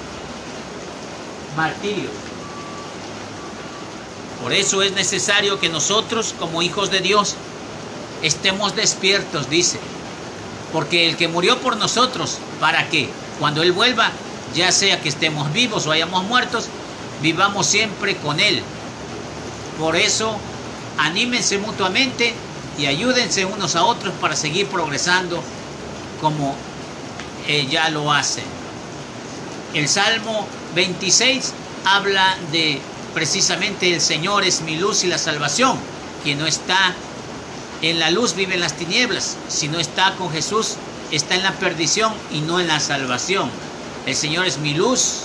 martirios. 1.55 2.12
Por 4.41 4.51
eso 4.51 4.82
es 4.82 4.91
necesario 4.91 5.60
que 5.60 5.70
nosotros 5.70 6.36
como 6.38 6.62
hijos 6.62 6.91
de 6.91 7.00
Dios 7.00 7.36
estemos 8.24 8.75
despiertos, 8.75 9.50
dice. 9.50 9.79
Porque 10.74 11.08
el 11.08 11.15
que 11.15 11.27
murió 11.27 11.60
por 11.60 11.77
nosotros, 11.77 12.39
¿para 12.60 12.89
qué? 12.89 13.10
Cuando 13.39 13.62
Él 13.62 13.72
vuelva, 13.72 14.12
ya 14.55 14.72
sea 14.72 15.00
que 15.01 15.10
estemos 15.10 15.53
vivos 15.53 15.86
o 15.86 15.91
hayamos 15.91 16.24
muertos, 16.24 16.67
vivamos 17.24 17.65
siempre 17.65 18.18
con 18.18 18.39
Él. 18.39 18.62
Por 19.80 19.96
eso, 19.96 20.38
anímense 20.98 21.58
mutuamente 21.58 22.34
y 22.77 22.86
ayúdense 22.86 23.46
unos 23.46 23.75
a 23.75 23.84
otros 23.86 24.13
para 24.22 24.36
seguir 24.36 24.68
progresando 24.68 25.42
como 26.22 26.56
ya 27.70 27.89
lo 27.89 28.12
hacen. 28.13 28.44
El 29.74 29.89
Salmo 29.89 30.48
26 30.75 31.51
habla 31.86 32.38
de 32.51 32.80
precisamente 33.13 33.94
el 33.94 34.01
Señor 34.01 34.44
es 34.44 34.62
mi 34.62 34.75
luz 34.75 35.03
y 35.03 35.08
la 35.08 35.18
salvación. 35.18 35.77
Quien 36.24 36.39
no 36.39 36.46
está 36.46 36.94
en 37.82 38.00
la 38.00 38.12
luz 38.12 38.36
vive 38.36 38.53
en 38.53 38.62
las 38.62 38.74
tinieblas. 38.74 39.36
Si 39.50 39.68
no 39.68 39.80
está 39.80 40.15
con 40.15 40.32
Jesús, 40.32 40.75
está 41.12 41.36
en 41.36 41.44
la 41.44 41.53
perdición 41.53 42.13
y 42.32 42.39
no 42.42 42.60
en 42.60 42.68
la 42.68 42.80
salvación. 42.80 43.50
El 44.06 44.15
Señor 44.15 44.46
es 44.46 44.58
mi 44.60 44.74
luz 44.74 45.24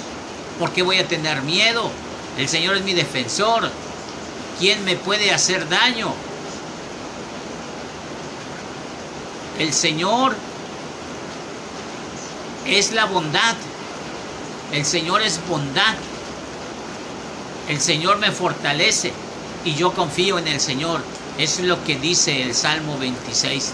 ¿Por 0.58 0.72
qué 0.72 0.82
voy 0.82 0.98
a 0.98 1.06
tener 1.06 1.42
miedo? 1.42 1.90
El 2.36 2.48
Señor 2.48 2.76
es 2.76 2.82
mi 2.82 2.92
defensor. 2.92 3.70
¿Quién 4.58 4.84
me 4.84 4.96
puede 4.96 5.32
hacer 5.32 5.68
daño? 5.68 6.12
El 9.58 9.72
Señor 9.72 10.34
es 12.66 12.92
la 12.92 13.06
bondad. 13.06 13.56
El 14.72 14.84
Señor 14.84 15.22
es 15.22 15.40
bondad. 15.48 15.94
El 17.68 17.80
Señor 17.80 18.18
me 18.18 18.32
fortalece 18.32 19.12
y 19.64 19.74
yo 19.74 19.92
confío 19.92 20.38
en 20.38 20.48
el 20.48 20.60
Señor. 20.60 21.02
Es 21.38 21.60
lo 21.60 21.82
que 21.84 21.96
dice 21.98 22.42
el 22.42 22.54
Salmo 22.54 22.98
26. 22.98 23.72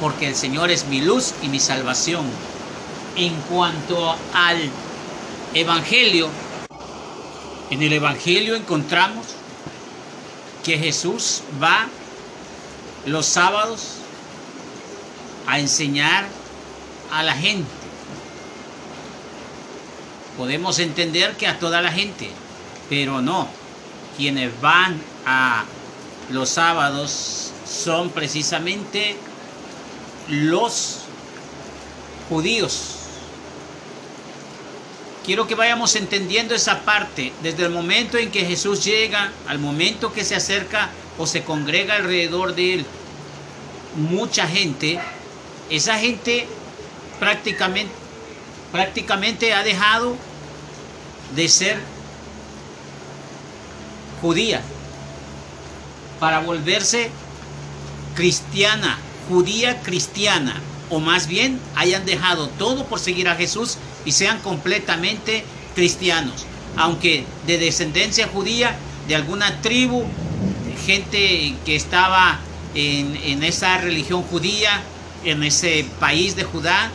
Porque 0.00 0.28
el 0.28 0.36
Señor 0.36 0.70
es 0.70 0.86
mi 0.86 1.00
luz 1.00 1.32
y 1.42 1.48
mi 1.48 1.58
salvación. 1.58 2.24
En 3.16 3.34
cuanto 3.42 4.16
al 4.32 4.70
Evangelio, 5.56 6.28
en 7.70 7.80
el 7.80 7.92
Evangelio 7.92 8.56
encontramos 8.56 9.24
que 10.64 10.76
Jesús 10.76 11.42
va 11.62 11.86
los 13.06 13.24
sábados 13.26 13.98
a 15.46 15.60
enseñar 15.60 16.26
a 17.12 17.22
la 17.22 17.34
gente. 17.34 17.70
Podemos 20.36 20.80
entender 20.80 21.36
que 21.36 21.46
a 21.46 21.60
toda 21.60 21.80
la 21.80 21.92
gente, 21.92 22.32
pero 22.88 23.22
no. 23.22 23.46
Quienes 24.16 24.60
van 24.60 25.00
a 25.24 25.66
los 26.30 26.48
sábados 26.48 27.52
son 27.64 28.10
precisamente 28.10 29.16
los 30.28 31.02
judíos 32.28 33.03
quiero 35.24 35.46
que 35.46 35.54
vayamos 35.54 35.96
entendiendo 35.96 36.54
esa 36.54 36.84
parte. 36.84 37.32
Desde 37.42 37.64
el 37.64 37.70
momento 37.70 38.18
en 38.18 38.30
que 38.30 38.44
Jesús 38.44 38.84
llega 38.84 39.32
al 39.46 39.58
momento 39.58 40.12
que 40.12 40.24
se 40.24 40.36
acerca 40.36 40.90
o 41.18 41.26
se 41.26 41.42
congrega 41.42 41.96
alrededor 41.96 42.54
de 42.54 42.74
él 42.74 42.86
mucha 43.96 44.46
gente, 44.46 44.98
esa 45.70 45.98
gente 45.98 46.46
prácticamente, 47.20 47.92
prácticamente 48.72 49.54
ha 49.54 49.62
dejado 49.62 50.16
de 51.34 51.48
ser 51.48 51.78
judía 54.20 54.60
para 56.18 56.40
volverse 56.40 57.10
cristiana, 58.14 58.98
judía 59.28 59.80
cristiana, 59.82 60.60
o 60.90 61.00
más 61.00 61.26
bien 61.26 61.60
hayan 61.76 62.04
dejado 62.04 62.48
todo 62.48 62.84
por 62.86 62.98
seguir 62.98 63.28
a 63.28 63.36
Jesús 63.36 63.78
y 64.04 64.12
sean 64.12 64.40
completamente 64.40 65.44
cristianos. 65.74 66.46
aunque 66.76 67.24
de 67.46 67.58
descendencia 67.58 68.26
judía, 68.26 68.74
de 69.06 69.14
alguna 69.14 69.60
tribu, 69.60 70.04
gente 70.84 71.54
que 71.64 71.76
estaba 71.76 72.40
en, 72.74 73.16
en 73.16 73.44
esa 73.44 73.78
religión 73.78 74.22
judía, 74.24 74.82
en 75.24 75.44
ese 75.44 75.86
país 76.00 76.34
de 76.34 76.42
Judá, 76.42 76.90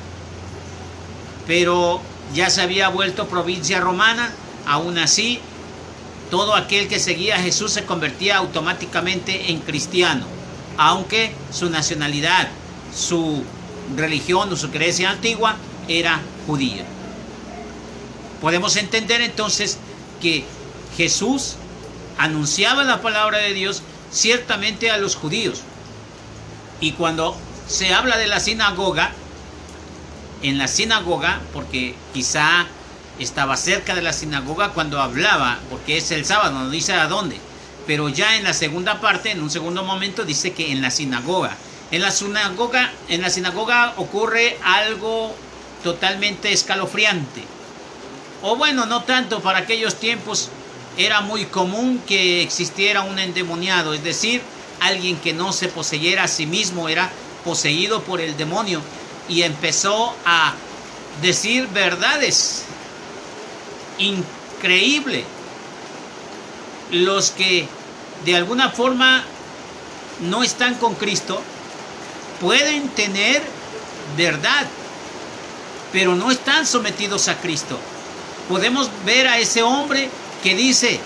pero 1.48 2.02
ya 2.34 2.50
se 2.50 2.62
había 2.62 2.90
vuelto 2.90 3.28
provincia 3.28 3.80
romana, 3.80 4.32
aún 4.66 4.98
así 4.98 5.40
todo 6.30 6.56
aquel 6.56 6.88
que 6.88 7.00
seguía 7.00 7.38
a 7.38 7.40
Jesús 7.40 7.74
se 7.74 7.86
convertía 7.86 8.38
automáticamente 8.38 9.50
en 9.52 9.60
cristiano, 9.60 10.26
aunque 10.78 11.34
su 11.52 11.70
nacionalidad, 11.70 12.50
su 12.96 13.44
religión 13.96 14.52
o 14.54 14.56
su 14.56 14.70
creencia 14.70 15.10
antigua 15.10 15.56
era 15.88 16.22
judía. 16.46 16.86
Podemos 18.42 18.76
entender 18.76 19.22
entonces 19.22 19.78
que 20.22 20.46
Jesús 20.98 21.56
anunciaba 22.18 22.84
la 22.84 23.02
palabra 23.02 23.40
de 23.40 23.54
Dios 23.54 23.82
ciertamente 24.12 24.92
a 24.92 24.98
los 24.98 25.16
judíos. 25.16 25.62
Y 26.82 26.94
cuando 26.94 27.36
se 27.68 27.94
habla 27.94 28.18
de 28.18 28.28
la 28.28 28.40
sinagoga, 28.40 29.12
en 30.42 30.58
la 30.58 30.68
sinagoga, 30.68 31.42
porque 31.54 31.96
quizá 32.14 32.66
estaba 33.20 33.58
cerca 33.58 33.96
de 33.96 34.02
la 34.02 34.14
sinagoga 34.14 34.70
cuando 34.70 35.02
hablaba, 35.02 35.60
porque 35.70 35.98
es 35.98 36.12
el 36.12 36.26
sábado, 36.26 36.58
no 36.58 36.70
dice 36.70 36.94
a 36.94 37.08
dónde, 37.08 37.38
pero 37.86 38.08
ya 38.08 38.38
en 38.38 38.44
la 38.44 38.54
segunda 38.54 39.02
parte, 39.02 39.32
en 39.32 39.42
un 39.42 39.50
segundo 39.50 39.84
momento, 39.84 40.24
dice 40.24 40.54
que 40.54 40.72
en 40.72 40.82
la 40.82 40.92
sinagoga. 40.92 41.56
En 41.92 42.02
la 42.02 42.12
sinagoga, 42.12 42.92
en 43.08 43.22
la 43.22 43.30
sinagoga 43.30 43.94
ocurre 43.98 44.58
algo 44.64 45.36
totalmente 45.84 46.54
escalofriante. 46.54 47.44
O 48.42 48.56
bueno, 48.56 48.86
no 48.86 49.04
tanto, 49.04 49.42
para 49.42 49.60
aquellos 49.60 49.96
tiempos 49.96 50.50
era 50.98 51.22
muy 51.22 51.46
común 51.46 52.02
que 52.08 52.42
existiera 52.42 53.02
un 53.02 53.20
endemoniado, 53.20 53.94
es 53.94 54.04
decir, 54.04 54.42
alguien 54.80 55.18
que 55.18 55.34
no 55.34 55.52
se 55.52 55.68
poseyera 55.68 56.24
a 56.24 56.28
sí 56.28 56.46
mismo, 56.46 56.90
era 56.90 57.10
poseído 57.44 58.02
por 58.04 58.22
el 58.22 58.38
demonio 58.38 58.82
y 59.28 59.44
empezó 59.44 60.16
a 60.26 60.54
decir 61.22 61.68
verdades 61.68 62.64
increíble. 63.98 65.26
Los 66.92 67.32
que 67.32 67.68
de 68.26 68.36
alguna 68.36 68.70
forma 68.70 69.24
no 70.22 70.44
están 70.44 70.76
con 70.76 70.96
Cristo 70.96 71.42
pueden 72.42 72.90
tener 72.90 73.42
verdad, 74.18 74.66
pero 75.92 76.16
no 76.16 76.32
están 76.32 76.66
sometidos 76.66 77.28
a 77.28 77.38
Cristo. 77.38 77.78
Podemos 78.50 78.90
ver 79.06 79.28
a 79.28 79.38
ese 79.38 79.62
hombre 79.62 80.10
que 80.42 80.56
dice, 80.56 81.00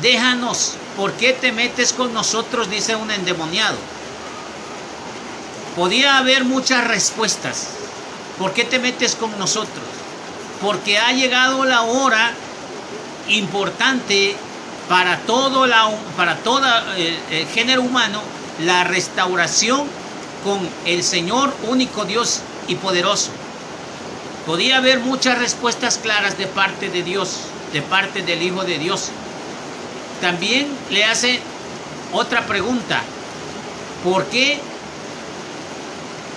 déjanos, 0.00 0.72
¿por 0.96 1.12
qué 1.12 1.34
te 1.34 1.52
metes 1.52 1.92
con 1.92 2.14
nosotros? 2.14 2.70
Dice 2.70 2.96
un 2.96 3.10
endemoniado. 3.10 3.76
Podía 5.76 6.16
haber 6.16 6.44
muchas 6.44 6.88
respuestas. 6.88 7.68
¿Por 8.38 8.54
qué 8.54 8.64
te 8.64 8.78
metes 8.78 9.14
con 9.14 9.38
nosotros? 9.38 9.84
Porque 10.62 10.98
ha 10.98 11.12
llegado 11.12 11.66
la 11.66 11.82
hora 11.82 12.32
importante 13.28 14.36
para 14.88 15.18
todo 15.18 15.66
para 16.16 16.38
el, 16.96 17.18
el 17.30 17.46
género 17.48 17.82
humano, 17.82 18.22
la 18.64 18.84
restauración 18.84 19.82
con 20.42 20.66
el 20.86 21.04
Señor 21.04 21.54
único 21.68 22.06
Dios 22.06 22.40
y 22.68 22.76
poderoso. 22.76 23.32
Podía 24.48 24.78
haber 24.78 25.00
muchas 25.00 25.38
respuestas 25.38 25.98
claras 25.98 26.38
de 26.38 26.46
parte 26.46 26.88
de 26.88 27.02
Dios, 27.02 27.40
de 27.70 27.82
parte 27.82 28.22
del 28.22 28.40
Hijo 28.40 28.64
de 28.64 28.78
Dios. 28.78 29.10
También 30.22 30.66
le 30.88 31.04
hace 31.04 31.40
otra 32.14 32.46
pregunta. 32.46 33.02
¿Por 34.02 34.24
qué 34.28 34.58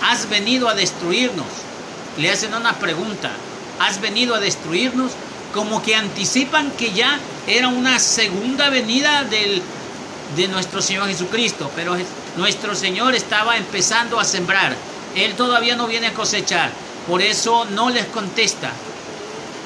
has 0.02 0.28
venido 0.28 0.68
a 0.68 0.74
destruirnos? 0.74 1.46
Le 2.18 2.30
hacen 2.30 2.52
una 2.52 2.74
pregunta. 2.74 3.30
¿Has 3.80 3.98
venido 4.02 4.34
a 4.34 4.40
destruirnos? 4.40 5.12
Como 5.54 5.82
que 5.82 5.96
anticipan 5.96 6.70
que 6.72 6.92
ya 6.92 7.18
era 7.46 7.68
una 7.68 7.98
segunda 7.98 8.68
venida 8.68 9.24
del, 9.24 9.62
de 10.36 10.48
nuestro 10.48 10.82
Señor 10.82 11.08
Jesucristo. 11.08 11.70
Pero 11.74 11.96
nuestro 12.36 12.74
Señor 12.74 13.14
estaba 13.14 13.56
empezando 13.56 14.20
a 14.20 14.24
sembrar. 14.24 14.76
Él 15.16 15.32
todavía 15.32 15.76
no 15.76 15.86
viene 15.86 16.08
a 16.08 16.12
cosechar. 16.12 16.70
Por 17.06 17.22
eso 17.22 17.64
no 17.66 17.90
les 17.90 18.06
contesta. 18.06 18.72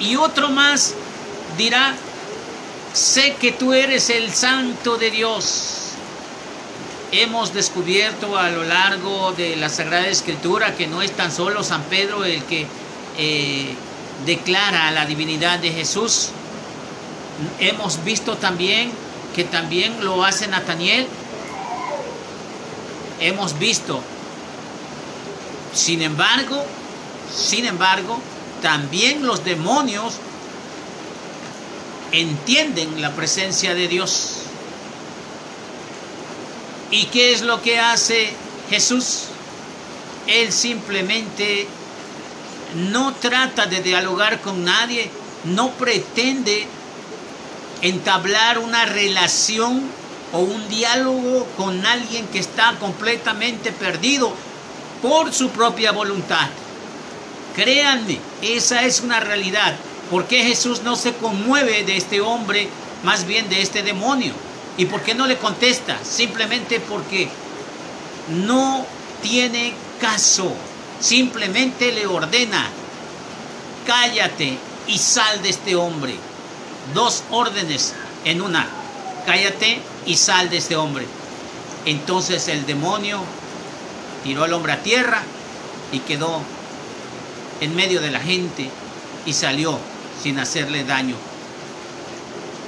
Y 0.01 0.17
otro 0.17 0.49
más 0.51 0.95
dirá, 1.57 1.95
sé 2.93 3.35
que 3.41 3.53
tú 3.53 3.73
eres 3.73 4.11
el 4.11 4.33
santo 4.33 4.97
de 4.97 5.11
Dios. 5.11 5.93
Hemos 7.13 7.55
descubierto 7.55 8.37
a 8.37 8.51
lo 8.51 8.65
largo 8.65 9.33
de 9.33 9.57
la 9.57 9.69
Sagrada 9.69 10.09
Escritura 10.09 10.75
que 10.75 10.87
no 10.87 11.03
es 11.03 11.13
tan 11.13 11.31
solo 11.31 11.63
San 11.63 11.83
Pedro 11.85 12.25
el 12.25 12.43
que 12.45 12.67
eh, 13.17 13.75
declara 14.25 14.91
la 14.91 15.07
divinidad 15.07 15.59
de 15.59 15.71
Jesús. 15.71 16.31
Hemos 17.61 18.03
visto 18.05 18.37
también 18.37 18.91
que 19.35 19.45
también 19.45 20.05
lo 20.05 20.25
hace 20.25 20.49
Nataniel. 20.49 21.07
Hemos 23.21 23.59
visto. 23.59 24.03
Sin 25.75 26.03
embargo, 26.03 26.65
sin 27.35 27.65
embargo, 27.65 28.21
también 28.63 29.27
los 29.27 29.45
demonios 29.45 30.15
entienden 32.13 33.01
la 33.01 33.13
presencia 33.13 33.75
de 33.75 33.89
Dios. 33.89 34.37
¿Y 36.91 37.07
qué 37.07 37.33
es 37.33 37.43
lo 37.43 37.63
que 37.63 37.79
hace 37.79 38.33
Jesús? 38.71 39.25
Él 40.27 40.53
simplemente 40.53 41.67
no 42.75 43.15
trata 43.15 43.67
de 43.67 43.83
dialogar 43.83 44.41
con 44.41 44.65
nadie, 44.65 45.11
no 45.45 45.71
pretende 45.73 46.67
entablar 47.83 48.59
una 48.59 48.85
relación 48.85 49.83
o 50.33 50.39
un 50.41 50.69
diálogo 50.69 51.47
con 51.57 51.85
alguien 51.87 52.27
que 52.29 52.39
está 52.39 52.75
completamente 52.81 53.73
perdido 53.73 54.33
por 55.03 55.33
su 55.33 55.51
propia 55.51 55.93
voluntad. 55.93 56.49
Créanme, 57.57 58.19
esa 58.43 58.85
es 58.85 59.01
una 59.01 59.19
realidad. 59.19 59.75
¿Por 60.11 60.27
qué 60.27 60.45
Jesús 60.45 60.83
no 60.83 60.95
se 60.95 61.15
conmueve 61.15 61.85
de 61.85 61.97
este 61.97 62.21
hombre, 62.21 62.69
más 63.03 63.27
bien 63.27 63.49
de 63.49 63.63
este 63.63 63.83
demonio? 63.83 64.35
¿Y 64.77 64.85
por 64.85 65.01
qué 65.01 65.15
no 65.15 65.27
le 65.27 65.39
contesta? 65.39 65.99
Simplemente 66.05 66.81
porque 66.81 67.29
no 68.29 68.85
tiene 69.23 69.73
caso. 69.99 70.53
Simplemente 71.01 71.93
le 71.93 72.07
ordena, 72.07 72.69
cállate 73.87 74.59
y 74.87 74.99
sal 74.99 75.43
de 75.43 75.49
este 75.49 75.77
hombre. 75.77 76.15
Dos 76.93 77.23
órdenes 77.31 77.95
en 78.27 78.43
una. 78.43 78.67
Cállate 79.25 79.81
y 80.05 80.17
sal 80.17 80.51
de 80.51 80.59
este 80.59 80.77
hombre. 80.77 81.07
Entonces 81.87 82.49
el 82.49 82.67
demonio 82.67 83.23
tiró 84.25 84.45
al 84.45 84.53
hombre 84.53 84.73
a 84.73 84.83
tierra 84.83 85.23
y 85.91 86.01
quedó 86.01 86.43
en 87.61 87.75
medio 87.75 88.01
de 88.01 88.11
la 88.11 88.21
gente 88.21 88.71
y 89.25 89.33
salió 89.33 89.79
sin 90.23 90.39
hacerle 90.39 90.85
daño. 90.85 91.17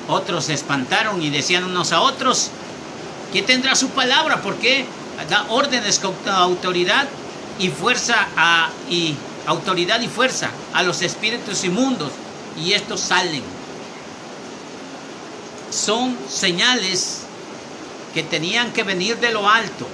Otros 0.09 0.46
se 0.46 0.55
espantaron 0.55 1.22
y 1.22 1.31
decían 1.31 1.64
unos 1.64 1.92
a 1.92 2.01
otros, 2.01 2.51
¿qué 3.33 3.42
tendrá 3.42 3.74
su 3.74 3.90
palabra? 3.90 4.42
Porque 4.42 4.87
da 5.29 5.46
órdenes 5.51 5.98
con 5.98 6.14
autoridad 6.27 7.09
y 7.59 7.68
fuerza 7.68 8.29
a, 8.37 8.70
y 8.88 9.14
autoridad 9.46 10.01
y 10.01 10.09
fuerza 10.09 10.51
a 10.72 10.83
los 10.83 11.03
espíritus 11.03 11.64
inmundos 11.64 12.12
y 12.57 12.72
estos 12.72 13.01
salen. 13.01 13.42
Son 15.70 16.16
señales 16.29 17.20
que 18.14 18.22
tenían 18.22 18.72
que 18.72 18.85
venir 18.85 19.18
de 19.18 19.33
lo 19.33 19.48
alto, 19.48 19.87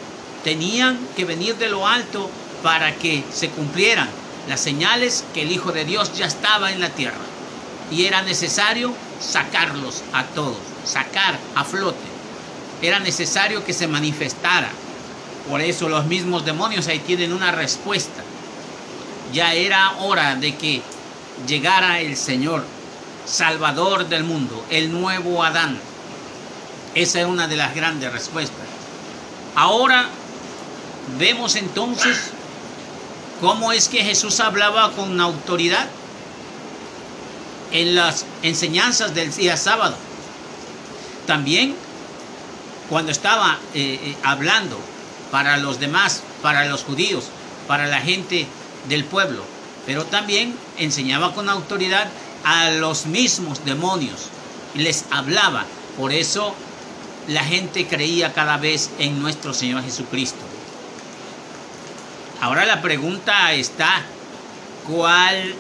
tenían 0.45 0.99
que 1.17 1.25
venir 1.25 1.57
de 1.57 1.69
lo 1.69 1.87
alto 1.87 2.31
para 2.63 2.95
que 2.95 3.25
se 3.33 3.49
cumplieran 3.49 4.09
las 4.49 4.61
señales 4.61 5.25
que 5.33 5.43
el 5.43 5.53
Hijo 5.53 5.73
de 5.73 5.85
Dios 5.85 6.15
ya 6.15 6.27
estaba 6.27 6.73
en 6.73 6.81
la 6.81 6.91
tierra 6.91 7.17
y 7.91 8.07
era 8.07 8.23
necesario 8.23 8.93
sacarlos 9.21 10.03
a 10.13 10.25
todos, 10.25 10.57
sacar 10.85 11.39
a 11.55 11.65
flote. 11.65 11.99
Era 12.83 12.99
necesario 12.99 13.65
que 13.65 13.73
se 13.73 13.89
manifestara. 13.89 14.69
Por 15.49 15.61
eso 15.61 15.89
los 15.89 16.07
mismos 16.07 16.45
demonios 16.45 16.89
ahí 16.89 16.99
tienen 16.99 17.33
una 17.33 17.53
respuesta. 17.53 18.23
Ya 19.33 19.55
era 19.55 19.93
hora 20.01 20.37
de 20.37 20.55
que 20.57 20.83
llegara 21.47 22.01
el 22.01 22.17
Señor, 22.17 22.65
Salvador 23.27 24.09
del 24.09 24.25
mundo, 24.25 24.65
el 24.71 24.93
nuevo 24.93 25.43
Adán. 25.43 25.79
Esa 26.95 27.21
es 27.21 27.27
una 27.27 27.49
de 27.49 27.57
las 27.57 27.75
grandes 27.75 28.13
respuestas. 28.13 28.67
Ahora 29.55 30.09
vemos 31.19 31.57
entonces 31.57 32.31
¿Cómo 33.41 33.73
es 33.73 33.89
que 33.89 34.05
Jesús 34.05 34.41
hablaba 34.41 34.93
con 34.93 35.21
autoridad? 35.21 35.89
en 37.75 37.97
las 37.97 38.25
enseñanzas 38.43 39.15
del 39.15 39.35
día 39.35 39.57
sábado. 39.57 39.97
También 41.27 41.75
cuando 42.89 43.11
estaba 43.11 43.59
eh, 43.75 43.99
eh, 44.01 44.17
hablando 44.23 44.79
para 45.31 45.57
los 45.57 45.81
demás, 45.81 46.23
para 46.41 46.67
los 46.67 46.85
judíos, 46.85 47.25
para 47.67 47.87
la 47.87 48.01
gente 48.01 48.47
del 48.89 49.05
pueblo, 49.05 49.45
pero 49.87 50.05
también 50.05 50.57
enseñaba 50.79 51.35
con 51.35 51.49
autoridad 51.49 52.09
a 52.45 52.71
los 52.71 53.07
mismos 53.07 53.65
demonios 53.65 54.29
les 54.75 55.05
hablaba. 55.11 55.65
Por 55.97 56.13
eso 56.13 56.55
la 57.29 57.43
gente 57.43 57.87
creía 57.89 58.33
cada 58.33 58.57
vez 58.57 58.91
en 58.99 59.21
nuestro 59.21 59.53
Señor 59.53 59.83
Jesucristo. 59.83 60.45
Ahora 62.45 62.67
la 62.67 62.83
pregunta 62.83 63.55
está, 63.55 64.03
¿cuál 64.87 65.55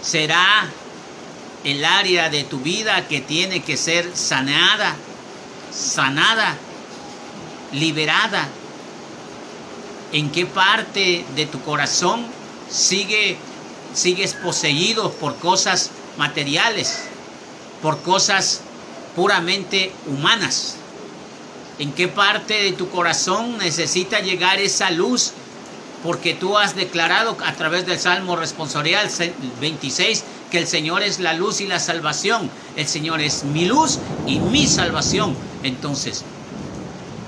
será 0.00 0.64
el 1.64 1.84
área 1.84 2.30
de 2.30 2.44
tu 2.44 2.60
vida 2.60 3.06
que 3.08 3.20
tiene 3.20 3.60
que 3.60 3.76
ser 3.76 4.16
sanada, 4.16 4.96
sanada, 5.70 6.56
liberada? 7.72 8.48
¿En 10.12 10.32
qué 10.32 10.46
parte 10.46 11.26
de 11.36 11.44
tu 11.44 11.60
corazón 11.60 12.24
sigue, 12.70 13.36
sigues 13.92 14.32
poseído 14.32 15.12
por 15.12 15.36
cosas 15.36 15.90
materiales, 16.16 17.00
por 17.82 18.00
cosas 18.00 18.62
puramente 19.14 19.92
humanas? 20.06 20.76
¿En 21.78 21.92
qué 21.92 22.08
parte 22.08 22.54
de 22.62 22.72
tu 22.72 22.88
corazón 22.88 23.58
necesita 23.58 24.20
llegar 24.20 24.58
esa 24.58 24.90
luz? 24.90 25.34
Porque 26.02 26.34
tú 26.34 26.58
has 26.58 26.74
declarado 26.74 27.36
a 27.44 27.52
través 27.52 27.86
del 27.86 27.98
Salmo 27.98 28.34
responsorial 28.34 29.08
26 29.60 30.24
que 30.50 30.58
el 30.58 30.66
Señor 30.66 31.02
es 31.02 31.20
la 31.20 31.32
luz 31.32 31.60
y 31.60 31.66
la 31.66 31.78
salvación. 31.78 32.50
El 32.76 32.86
Señor 32.88 33.20
es 33.20 33.44
mi 33.44 33.66
luz 33.66 33.98
y 34.26 34.40
mi 34.40 34.66
salvación. 34.66 35.36
Entonces, 35.62 36.24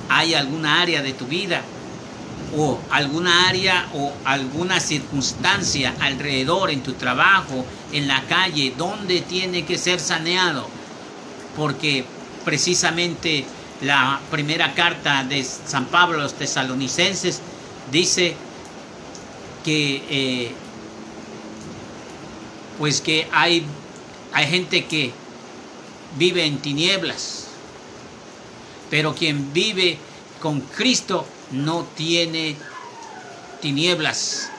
¿hay 0.08 0.34
alguna 0.34 0.82
área 0.82 1.02
de 1.02 1.12
tu 1.12 1.26
vida 1.26 1.62
o 2.56 2.78
alguna 2.90 3.48
área 3.48 3.88
o 3.94 4.12
alguna 4.24 4.80
circunstancia 4.80 5.94
alrededor 6.00 6.70
en 6.70 6.82
tu 6.82 6.92
trabajo, 6.94 7.64
en 7.92 8.08
la 8.08 8.26
calle, 8.26 8.74
donde 8.76 9.20
tiene 9.20 9.64
que 9.64 9.78
ser 9.78 10.00
saneado? 10.00 10.68
Porque 11.56 12.04
precisamente 12.44 13.46
la 13.80 14.20
primera 14.30 14.74
carta 14.74 15.24
de 15.24 15.44
San 15.44 15.86
Pablo 15.86 16.18
a 16.18 16.22
los 16.22 16.34
tesalonicenses 16.34 17.40
dice 17.90 18.36
que 19.64 20.02
eh, 20.08 20.52
pues 22.78 23.00
que 23.00 23.26
hay, 23.32 23.64
hay 24.32 24.46
gente 24.46 24.84
que 24.84 25.12
vive 26.16 26.44
en 26.44 26.58
tinieblas, 26.58 27.46
pero 28.90 29.14
quien 29.14 29.52
vive 29.52 29.98
con 30.40 30.60
Cristo 30.60 31.26
no 31.50 31.84
tiene 31.96 32.56
tinieblas 33.60 34.50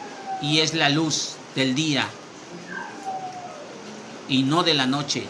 y 0.42 0.60
es 0.60 0.74
la 0.74 0.90
luz 0.90 1.36
del 1.56 1.76
día 1.76 2.08
y 4.28 4.44
no 4.44 4.64
de 4.64 4.74
la 4.74 4.88
noche 4.88 5.24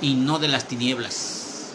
y 0.00 0.14
no 0.14 0.38
de 0.38 0.48
las 0.48 0.66
tinieblas. 0.66 1.72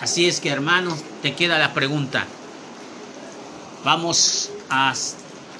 Así 0.00 0.26
es 0.26 0.40
que 0.40 0.48
hermanos, 0.48 0.98
te 1.22 1.34
queda 1.34 1.58
la 1.58 1.74
pregunta. 1.74 2.26
Vamos 3.84 4.50
a 4.72 4.94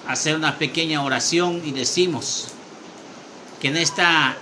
hacer 0.09 0.35
una 0.35 0.57
pequeña 0.57 1.05
oración 1.05 1.61
y 1.65 1.73
decimos 1.73 2.49
que 3.61 3.69
en 3.69 3.77
esta 3.77 4.37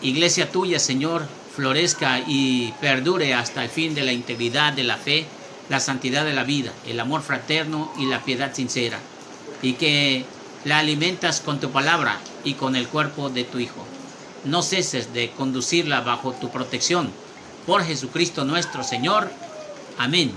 iglesia 0.00 0.50
tuya, 0.50 0.78
Señor, 0.78 1.26
florezca 1.54 2.20
y 2.20 2.72
perdure 2.80 3.34
hasta 3.34 3.64
el 3.64 3.70
fin 3.70 3.94
de 3.94 4.04
la 4.04 4.12
integridad 4.12 4.72
de 4.72 4.84
la 4.84 4.96
fe, 4.96 5.26
la 5.68 5.80
santidad 5.80 6.24
de 6.24 6.34
la 6.34 6.44
vida, 6.44 6.72
el 6.86 7.00
amor 7.00 7.22
fraterno 7.22 7.92
y 7.98 8.06
la 8.06 8.22
piedad 8.22 8.54
sincera, 8.54 9.00
y 9.60 9.72
que 9.72 10.24
la 10.64 10.78
alimentas 10.78 11.40
con 11.40 11.58
tu 11.58 11.70
palabra 11.70 12.20
y 12.44 12.54
con 12.54 12.76
el 12.76 12.86
cuerpo 12.86 13.28
de 13.28 13.42
tu 13.42 13.58
Hijo. 13.58 13.84
No 14.44 14.62
ceses 14.62 15.12
de 15.12 15.30
conducirla 15.30 16.02
bajo 16.02 16.32
tu 16.32 16.50
protección. 16.50 17.10
Por 17.66 17.82
Jesucristo 17.82 18.44
nuestro 18.44 18.84
Señor. 18.84 19.32
Amén. 19.98 20.30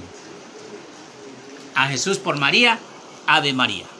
A 1.75 1.87
Jesús 1.87 2.17
por 2.17 2.39
María. 2.39 2.79
Ave 3.31 3.53
María. 3.53 3.98